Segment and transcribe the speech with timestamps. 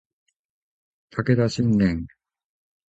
[1.11, 2.07] 武田信玄